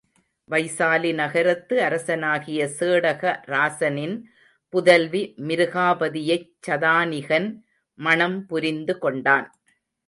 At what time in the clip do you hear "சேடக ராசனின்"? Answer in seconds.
2.79-4.17